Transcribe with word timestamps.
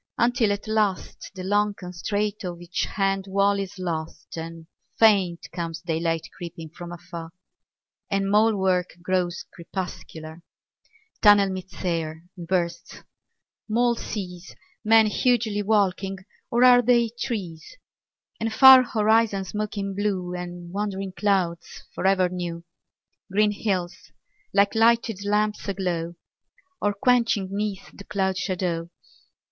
Until 0.17 0.51
at 0.51 0.67
last 0.67 1.29
the 1.35 1.43
long 1.43 1.75
constraint 1.75 2.43
Of 2.43 2.59
each 2.59 2.85
hand 2.85 3.25
wall 3.27 3.59
is 3.59 3.77
lost, 3.77 4.35
and 4.35 4.65
faint 4.97 5.45
Comes 5.53 5.81
daylight 5.83 6.27
creeping 6.35 6.69
from 6.69 6.91
afar; 6.91 7.29
And 8.09 8.27
mole 8.31 8.55
work 8.57 8.95
grows 9.03 9.45
crepuscular. 9.53 10.41
Tunnel 11.21 11.49
meets 11.51 11.75
air 11.85 12.23
and 12.35 12.47
bursts; 12.47 13.03
mole 13.69 13.93
sees 13.93 14.55
Men 14.83 15.05
hugely 15.05 15.61
walking... 15.61 16.17
or 16.49 16.63
are 16.63 16.81
they 16.81 17.09
trees? 17.19 17.77
And 18.39 18.51
far 18.51 18.81
horizons 18.81 19.49
smoking 19.49 19.93
blue 19.93 20.33
And 20.33 20.71
wandering 20.71 21.11
clouds 21.15 21.83
for 21.93 22.07
ever 22.07 22.27
new; 22.27 22.63
Green 23.31 23.51
hills, 23.51 23.95
like 24.51 24.73
lighted 24.73 25.23
lamps 25.25 25.67
aglow 25.67 26.15
Or 26.81 26.91
quenching 26.91 27.49
'neath 27.51 27.95
the 27.95 28.03
cloud 28.05 28.39
shadow. 28.39 28.89